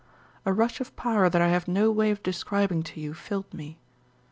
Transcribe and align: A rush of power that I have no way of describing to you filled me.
A 0.47 0.51
rush 0.51 0.81
of 0.81 0.95
power 0.95 1.29
that 1.29 1.43
I 1.43 1.49
have 1.49 1.67
no 1.67 1.91
way 1.91 2.09
of 2.09 2.23
describing 2.23 2.81
to 2.81 2.99
you 2.99 3.13
filled 3.13 3.53
me. 3.53 3.77